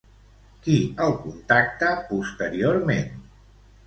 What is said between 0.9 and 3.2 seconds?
el contacta posteriorment?